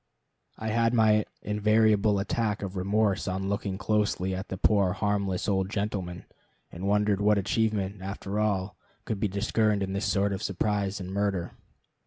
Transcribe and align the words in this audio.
I 0.57 0.69
had 0.69 0.95
my 0.95 1.27
invariable 1.43 2.17
attack 2.17 2.63
of 2.63 2.75
remorse 2.75 3.27
on 3.27 3.49
looking 3.49 3.77
closely 3.77 4.33
at 4.33 4.47
the 4.47 4.57
poor 4.57 4.93
harmless 4.93 5.47
old 5.47 5.69
gentleman, 5.69 6.25
and 6.71 6.87
wondered 6.87 7.21
what 7.21 7.37
achievement, 7.37 8.01
after 8.01 8.39
all, 8.39 8.75
could 9.05 9.19
be 9.19 9.27
discerned 9.27 9.83
in 9.83 9.93
this 9.93 10.05
sort 10.05 10.33
of 10.33 10.41
surprise 10.41 10.99
and 10.99 11.11
murder. 11.11 11.51